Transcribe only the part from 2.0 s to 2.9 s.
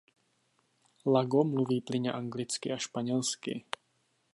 anglicky a